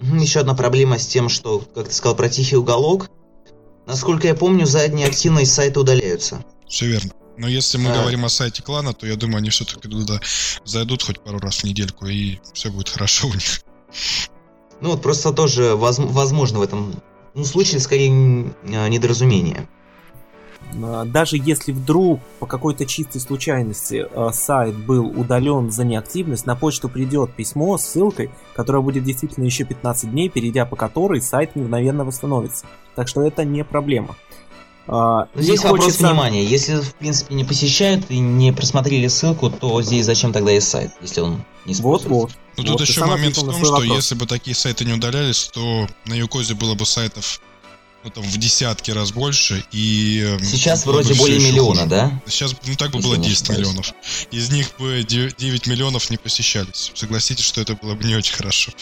[0.00, 3.10] Еще одна проблема с тем, что, как ты сказал, про тихий уголок.
[3.84, 6.44] Насколько я помню, задние активные сайты удаляются.
[6.68, 7.10] Все верно.
[7.36, 8.00] Но если мы а...
[8.00, 10.20] говорим о сайте клана, то я думаю, они все-таки туда
[10.64, 13.62] зайдут хоть пару раз в недельку, и все будет хорошо у них.
[14.80, 17.02] Ну вот просто тоже возможно в этом
[17.34, 19.68] ну, случае скорее недоразумение.
[20.82, 26.56] А, даже если вдруг по какой-то чистой случайности а, сайт был удален за неактивность, на
[26.56, 31.56] почту придет письмо с ссылкой, которая будет действительно еще 15 дней, перейдя по которой сайт
[31.56, 32.66] мгновенно восстановится.
[32.94, 34.16] Так что это не проблема.
[34.90, 36.08] А, здесь и вопрос хочется...
[36.08, 36.44] внимания.
[36.44, 40.92] Если, в принципе, не посещают и не просмотрели ссылку, то здесь зачем тогда есть сайт,
[41.02, 42.08] если он не используется?
[42.08, 42.32] Вот, вот.
[42.56, 43.96] Ну, тут вот, еще момент в том, что вопрос.
[43.96, 47.40] если бы такие сайты не удалялись, то на Юкозе было бы сайтов
[48.04, 50.22] ну, там, в десятки раз больше, и...
[50.24, 51.86] Эм, Сейчас вроде более миллиона, хуже.
[51.86, 52.22] да?
[52.26, 53.92] Сейчас, ну, так бы Если было 10 миллионов.
[54.30, 56.92] Из них бы 9 миллионов не посещались.
[56.94, 58.72] Согласитесь, что это было бы не очень хорошо.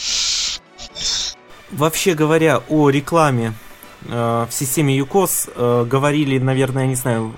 [1.71, 3.53] Вообще говоря о рекламе
[4.05, 7.35] э, в системе ЮКОС, э, говорили, наверное, я не знаю,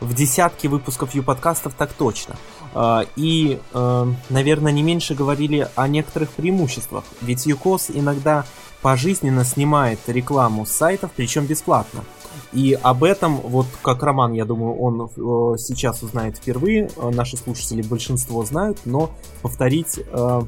[0.00, 2.36] в десятки выпусков Ю-подкастов так точно.
[2.74, 7.04] Э, и, э, наверное, не меньше говорили о некоторых преимуществах.
[7.20, 8.46] Ведь ЮКОС иногда
[8.86, 12.04] пожизненно снимает рекламу с сайтов, причем бесплатно.
[12.52, 17.36] И об этом, вот как Роман, я думаю, он э, сейчас узнает впервые, э, наши
[17.36, 19.10] слушатели большинство знают, но
[19.42, 20.40] повторить э,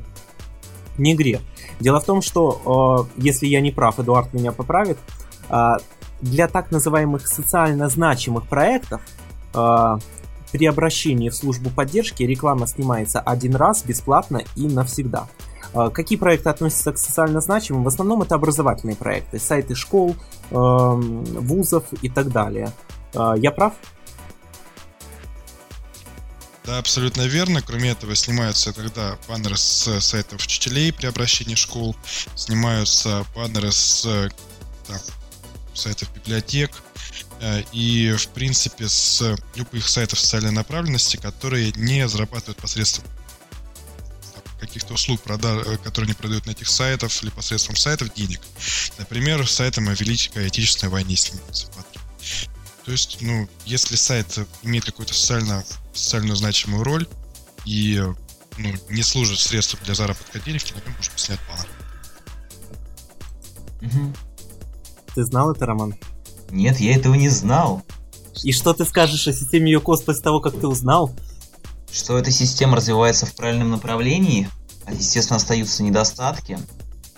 [0.99, 1.41] не грех.
[1.81, 4.99] Дело в том, что, э, если я не прав, Эдуард меня поправит,
[5.51, 5.73] э,
[6.21, 9.01] для так называемых социально значимых проектов
[9.53, 9.97] э,
[10.53, 15.27] при обращении в службу поддержки реклама снимается один раз бесплатно и навсегда.
[15.79, 17.85] А, какие проекты относятся к социально значимым?
[17.85, 20.17] В основном это образовательные проекты, сайты школ,
[20.51, 22.73] эм, вузов и так далее.
[23.15, 23.75] А, я прав?
[26.65, 27.63] Да, абсолютно верно.
[27.63, 31.95] Кроме этого, снимаются тогда баннеры с сайтов учителей при обращении школ,
[32.35, 34.03] снимаются баннеры с
[34.89, 34.99] там,
[35.75, 36.73] сайтов библиотек
[37.41, 43.05] э, и, в принципе, с любых сайтов социальной направленности, которые не зарабатывают посредством
[44.59, 48.41] каких-то услуг, прода- э, которые они продают на этих сайтах или посредством сайтов денег.
[48.99, 52.01] Например, сайтом о Великой Отечественной войне, если посмотрим.
[52.85, 57.07] То есть, ну, если сайт имеет какую-то социально, социальную значимую роль
[57.65, 58.03] и
[58.57, 61.69] ну, не служит средством для заработка денег, то на нем можно снять баннер.
[63.83, 64.15] Угу.
[65.15, 65.95] Ты знал это, Роман?
[66.51, 67.85] Нет, я этого не знал.
[68.43, 71.15] И что ты скажешь о системе Йокос после того, как ты узнал?
[71.91, 74.49] Что эта система развивается в правильном направлении,
[74.85, 76.59] а, естественно, остаются недостатки.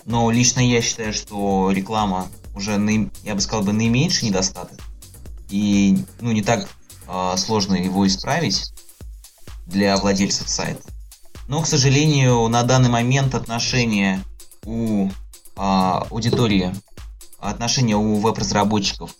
[0.05, 2.79] Но лично я считаю, что реклама уже,
[3.23, 4.79] я бы сказал, бы наименьший недостаток.
[5.49, 6.67] И ну, не так
[7.07, 8.73] э, сложно его исправить
[9.65, 10.81] для владельцев сайта.
[11.47, 14.23] Но, к сожалению, на данный момент отношения
[14.65, 15.09] у
[15.55, 16.73] аудитории,
[17.39, 19.11] отношение у веб-разработчиков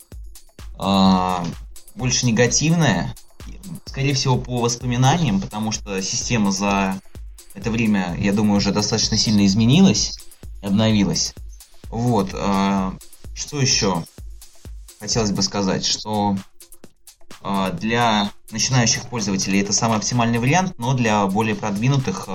[1.95, 3.13] больше негативное,
[3.85, 6.99] скорее всего, по воспоминаниям, потому что система за
[7.53, 10.17] это время, я думаю, уже достаточно сильно изменилась
[10.61, 11.33] обновилась.
[11.89, 12.29] Вот.
[12.29, 14.05] Что еще
[14.99, 16.37] хотелось бы сказать, что
[17.79, 22.29] для начинающих пользователей это самый оптимальный вариант, но для более продвинутых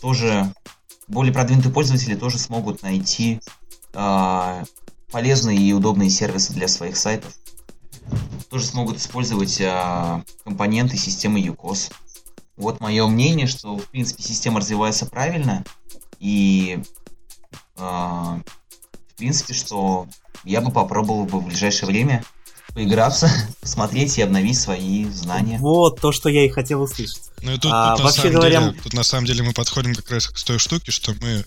[0.00, 0.52] тоже
[1.08, 3.40] более продвинутые пользователи тоже смогут найти
[5.10, 7.32] полезные и удобные сервисы для своих сайтов
[8.50, 11.92] тоже смогут использовать а, компоненты системы UCOS.
[12.56, 15.64] Вот мое мнение, что в принципе система развивается правильно
[16.18, 16.82] и
[17.76, 18.40] а,
[19.08, 20.08] в принципе, что
[20.44, 22.24] я бы попробовал бы в ближайшее время
[22.74, 25.58] поиграться, посмотреть и обновить свои знания.
[25.58, 27.30] Вот то, что я и хотел услышать.
[27.42, 28.60] Ну и тут, а, тут, вообще на говоря...
[28.60, 31.44] деле, тут на самом деле мы подходим как раз к той штуке, что мы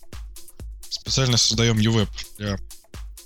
[0.89, 2.57] специально создаем UWeb для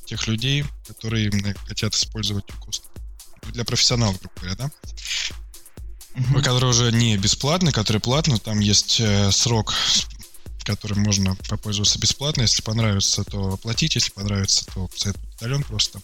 [0.06, 2.82] тех людей, которые именно хотят использовать UCOS
[3.52, 4.72] для профессионалов, грубо говоря, да?
[6.16, 6.42] Uh-huh.
[6.42, 9.74] Который уже не бесплатный, который платный, там есть э, срок,
[10.64, 12.42] которым можно попользоваться бесплатно.
[12.42, 16.02] Если понравится, то оплатить, если понравится, то сайт удален просто.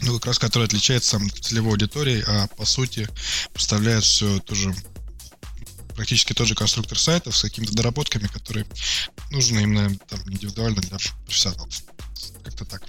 [0.00, 3.08] Ну, как раз который отличается от целевой аудитории, а по сути
[3.52, 4.74] представляет все тоже
[5.94, 8.66] практически тот же конструктор сайтов с какими-то доработками, которые
[9.30, 11.68] нужны именно там, индивидуально для профессионалов.
[12.44, 12.82] Как-то так.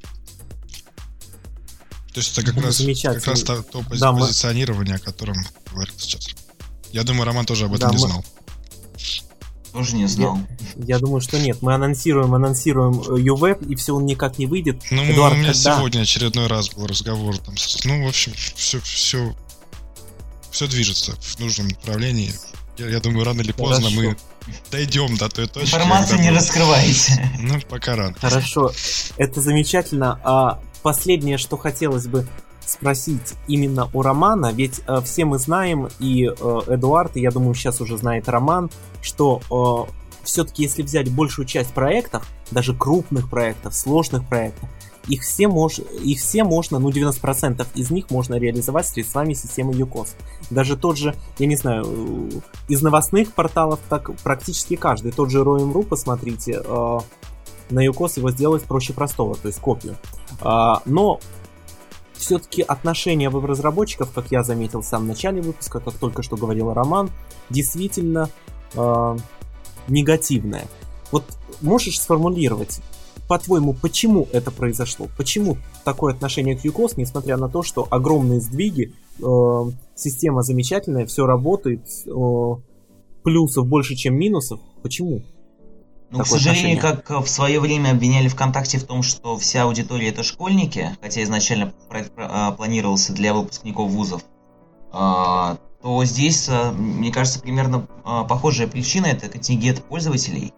[2.14, 5.00] То есть это как, раз, как раз то, то пози- да, позиционирование, мы...
[5.00, 5.36] о котором
[5.72, 6.30] говорил сейчас.
[6.92, 8.08] Я думаю, Роман тоже об этом да, не мы...
[8.08, 8.26] знал.
[9.74, 10.38] Тоже не знал.
[10.76, 11.64] Я, я думаю, что нет.
[11.64, 14.84] Мы анонсируем, анонсируем UWeb, и все он никак не выйдет.
[14.92, 15.78] Ну, Эдуард, у меня когда...
[15.78, 17.56] сегодня очередной раз был разговор там.
[17.86, 19.36] Ну, в общем, все, все,
[20.52, 22.32] все движется в нужном направлении.
[22.78, 24.02] Я, я думаю, рано или поздно Хорошо.
[24.02, 24.18] мы
[24.70, 25.74] дойдем до той точки.
[25.74, 27.32] Информацию не раскрывайте.
[27.40, 28.16] Ну, пока рано.
[28.22, 28.72] Хорошо,
[29.18, 30.20] это замечательно.
[30.24, 32.28] А последнее, что хотелось бы
[32.66, 37.56] спросить именно у Романа, ведь э, все мы знаем, и э, Эдуард, и я думаю,
[37.56, 38.70] сейчас уже знает Роман,
[39.02, 39.42] что
[39.90, 39.92] э,
[40.24, 44.70] все-таки если взять большую часть проектов, даже крупных проектов, сложных проектов,
[45.08, 45.80] их все, мож...
[45.80, 50.10] их все можно, ну 90% из них можно реализовать средствами системы UCOS.
[50.50, 52.30] Даже тот же, я не знаю, э,
[52.70, 57.00] из новостных порталов так практически каждый, тот же Roam.ru, посмотрите, э,
[57.70, 59.98] на UCOS его сделать проще простого, то есть копию.
[60.44, 61.20] Но
[62.24, 67.12] все-таки отношение веб-разработчиков, как я заметил в самом начале выпуска, как только что говорил Роман,
[67.50, 68.30] действительно
[68.76, 69.18] э,
[69.88, 70.66] негативное.
[71.12, 71.26] Вот
[71.62, 72.80] можешь сформулировать,
[73.28, 75.08] по-твоему, почему это произошло?
[75.18, 81.26] Почему такое отношение к UCOS, несмотря на то, что огромные сдвиги, э, система замечательная, все
[81.26, 82.56] работает, э,
[83.24, 84.60] плюсов больше, чем минусов?
[84.82, 85.24] Почему?
[86.14, 87.04] Ну, к сожалению, отношение.
[87.04, 91.74] как в свое время обвиняли ВКонтакте в том, что вся аудитория это школьники, хотя изначально
[91.90, 94.22] проект а, планировался для выпускников вузов,
[94.92, 97.88] а, то здесь, а, мне кажется, примерно
[98.30, 100.54] похожая причина это контингент пользователей.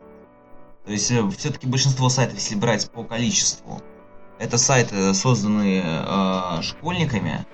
[0.85, 3.81] То есть э, все-таки большинство сайтов, если брать по количеству,
[4.39, 7.45] это сайты, созданные школьниками.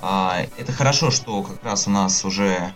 [0.00, 2.72] Это хорошо, что как раз у нас уже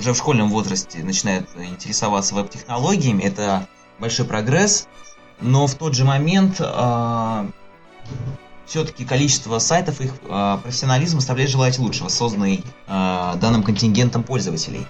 [0.00, 4.88] уже в школьном возрасте начинают интересоваться веб-технологиями, это большой прогресс,
[5.40, 7.46] но в тот же момент э, а,
[8.64, 14.86] все-таки количество сайтов, их э, профессионализм оставляет желать лучшего, созданный э, данным контингентом пользователей.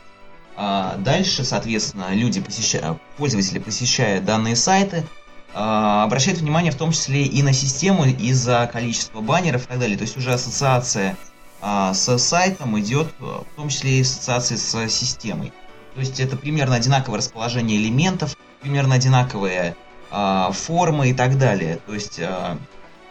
[0.57, 5.05] А дальше, соответственно, люди, посещая, пользователи, посещая данные сайты,
[5.53, 9.97] обращают внимание в том числе и на систему из-за количества баннеров и так далее.
[9.97, 11.17] То есть уже ассоциация
[11.63, 15.53] с сайтом идет э, в том числе и ассоциации с системой.
[15.95, 19.77] То есть это примерно одинаковое расположение элементов, примерно одинаковые
[20.11, 21.79] а, формы и так далее.
[21.87, 22.59] То есть а,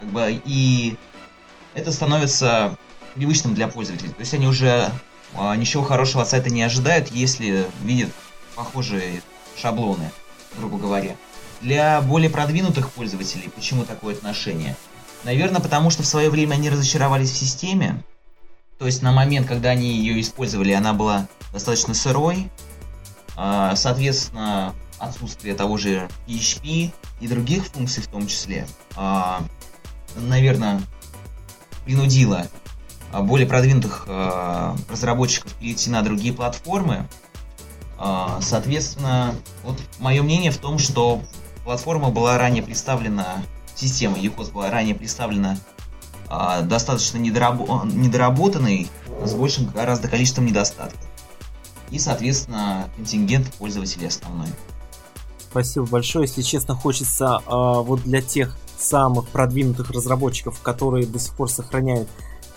[0.00, 0.96] как бы и
[1.74, 2.76] это становится
[3.14, 4.10] привычным для пользователей.
[4.10, 4.90] То есть они уже
[5.34, 8.10] а, ничего хорошего от сайта не ожидают, если видят
[8.54, 9.22] похожие
[9.56, 10.10] шаблоны,
[10.58, 11.16] грубо говоря.
[11.60, 14.76] Для более продвинутых пользователей почему такое отношение?
[15.24, 18.02] Наверное, потому что в свое время они разочаровались в системе,
[18.80, 22.50] то есть на момент, когда они ее использовали, она была достаточно сырой.
[23.36, 26.90] А, соответственно, отсутствие того же PHP
[27.20, 28.66] и других функций в том числе,
[28.96, 29.42] а,
[30.16, 30.80] наверное,
[31.84, 32.46] принудило
[33.12, 34.06] а, более продвинутых
[34.88, 37.06] разработчиков перейти на другие платформы.
[38.40, 41.22] Соответственно, вот мое мнение в том, что
[41.64, 43.42] платформа была ранее представлена,
[43.74, 45.58] система UCOS была ранее представлена
[46.30, 48.88] а, достаточно недорабо- недоработанный,
[49.24, 51.00] с большим гораздо количеством недостатков.
[51.90, 54.46] И, соответственно, контингент пользователей основной.
[55.50, 56.26] Спасибо большое.
[56.26, 62.08] Если честно, хочется э, вот для тех самых продвинутых разработчиков, которые до сих пор сохраняют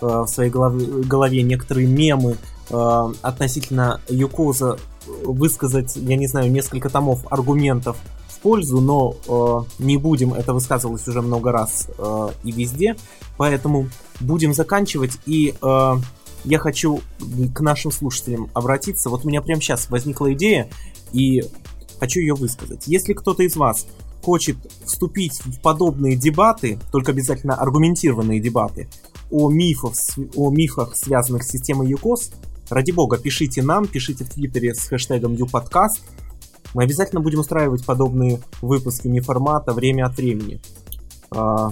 [0.01, 2.37] э, в своей голове, голове некоторые мемы
[2.69, 4.77] э, относительно Юкоза,
[5.25, 7.97] высказать, я не знаю, несколько томов аргументов
[8.43, 12.95] пользу, но э, не будем, это высказывалось уже много раз э, и везде,
[13.37, 13.89] поэтому
[14.19, 15.95] будем заканчивать и э,
[16.45, 17.01] я хочу
[17.55, 19.09] к нашим слушателям обратиться.
[19.09, 20.69] Вот у меня прямо сейчас возникла идея,
[21.13, 21.43] и
[21.99, 22.83] хочу ее высказать.
[22.85, 23.87] Если кто-то из вас
[24.21, 28.89] хочет вступить в подобные дебаты, только обязательно аргументированные дебаты,
[29.29, 29.93] о, мифах,
[30.35, 32.31] о мифах, связанных с системой ЮКОС,
[32.69, 36.01] ради бога, пишите нам, пишите в Твиттере с хэштегом ЮПодкаст.
[36.73, 40.59] Мы обязательно будем устраивать подобные выпуски неформата время от времени.
[41.31, 41.71] А,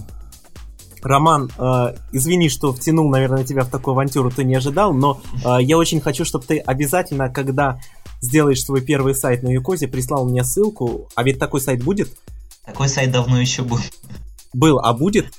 [1.03, 5.57] Роман, э, извини, что втянул, наверное, тебя в такую авантюру, ты не ожидал, но э,
[5.61, 7.79] я очень хочу, чтобы ты обязательно, когда
[8.21, 11.09] сделаешь свой первый сайт на Юкозе, прислал мне ссылку.
[11.15, 12.15] А ведь такой сайт будет?
[12.65, 13.79] Такой сайт давно еще был.
[14.53, 15.33] Был, а будет?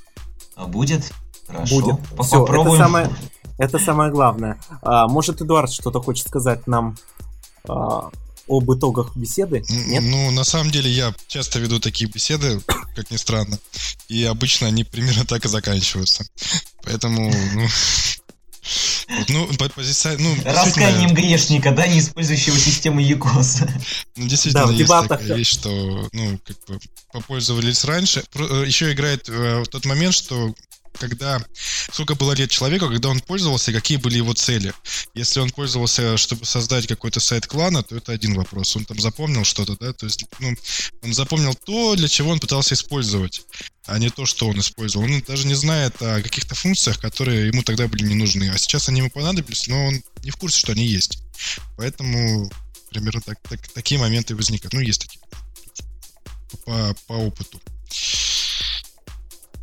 [0.56, 1.12] А будет?
[1.46, 1.80] Хорошо.
[1.80, 2.00] Будет.
[2.24, 2.74] Все, Попробуем.
[2.74, 3.10] это самое,
[3.58, 4.60] это самое главное.
[4.82, 6.96] А, может, Эдуард что-то хочет сказать нам
[7.68, 8.10] а,
[8.48, 9.62] об итогах беседы?
[9.68, 10.02] Нет?
[10.02, 12.60] Ну, на самом деле, я часто веду такие беседы,
[12.96, 13.58] как ни странно,
[14.08, 16.24] и обычно они примерно так и заканчиваются.
[16.82, 17.68] Поэтому, ну,
[19.28, 23.62] ну, по, позиция, ну, Расканием грешника, да, не использующего систему ЮКОС.
[24.16, 25.20] Ну, действительно, да, есть дебатах...
[25.20, 26.78] такая вещь, что, ну, как бы,
[27.12, 28.24] попользовались раньше.
[28.34, 30.54] Э, Еще играет э, тот момент, что
[30.98, 31.44] когда
[31.92, 34.72] сколько было лет человеку, когда он пользовался, какие были его цели.
[35.14, 38.76] Если он пользовался, чтобы создать какой-то сайт клана, то это один вопрос.
[38.76, 40.54] Он там запомнил что-то, да, то есть ну,
[41.02, 43.42] он запомнил то, для чего он пытался использовать,
[43.86, 45.04] а не то, что он использовал.
[45.06, 48.50] Он даже не знает о каких-то функциях, которые ему тогда были не нужны.
[48.50, 51.18] А сейчас они ему понадобились, но он не в курсе, что они есть.
[51.76, 52.50] Поэтому
[52.90, 54.72] примерно так, так, такие моменты возникают.
[54.72, 55.20] Ну, есть такие.
[56.64, 57.60] По, по опыту.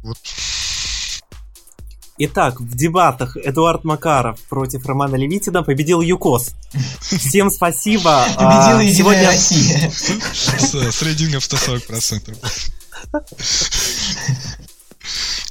[0.01, 0.17] Вот.
[2.22, 6.51] Итак, в дебатах Эдуард Макаров против Романа Левитина победил ЮКОС.
[6.99, 8.26] Всем спасибо.
[8.36, 9.28] Победила Единая Сегодня...
[9.28, 9.89] Россия.
[9.89, 12.36] С рейтингом 140%.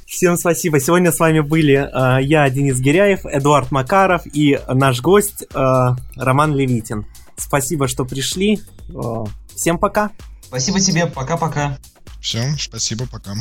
[0.05, 0.79] Всем спасибо.
[0.79, 6.55] Сегодня с вами были э, я, Денис Гиряев, Эдуард Макаров и наш гость э, Роман
[6.55, 7.07] Левитин.
[7.35, 8.59] Спасибо, что пришли.
[8.89, 10.11] Э, всем пока.
[10.43, 11.07] Спасибо тебе.
[11.07, 11.79] Пока-пока.
[12.21, 13.33] Всем спасибо, пока.